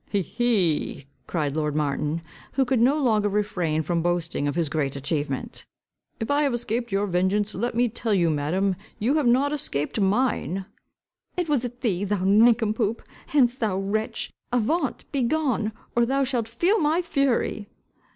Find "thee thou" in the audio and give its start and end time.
11.81-12.23